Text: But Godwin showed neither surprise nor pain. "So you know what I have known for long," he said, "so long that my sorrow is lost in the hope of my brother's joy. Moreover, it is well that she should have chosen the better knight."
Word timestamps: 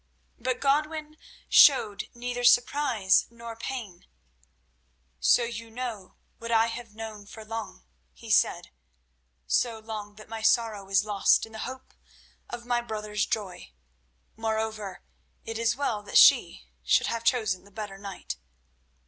But 0.39 0.59
Godwin 0.59 1.15
showed 1.47 2.09
neither 2.15 2.43
surprise 2.43 3.27
nor 3.29 3.55
pain. 3.55 4.07
"So 5.19 5.43
you 5.43 5.69
know 5.69 6.15
what 6.39 6.49
I 6.51 6.65
have 6.65 6.95
known 6.95 7.27
for 7.27 7.45
long," 7.45 7.85
he 8.11 8.31
said, 8.31 8.71
"so 9.45 9.77
long 9.77 10.15
that 10.15 10.27
my 10.27 10.41
sorrow 10.41 10.89
is 10.89 11.05
lost 11.05 11.45
in 11.45 11.51
the 11.51 11.59
hope 11.69 11.93
of 12.49 12.65
my 12.65 12.81
brother's 12.81 13.27
joy. 13.27 13.73
Moreover, 14.35 15.03
it 15.45 15.59
is 15.59 15.75
well 15.75 16.01
that 16.01 16.17
she 16.17 16.65
should 16.83 17.05
have 17.05 17.23
chosen 17.23 17.63
the 17.63 17.69
better 17.69 17.99
knight." 17.99 18.37